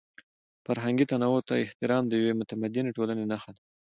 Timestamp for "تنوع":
1.11-1.39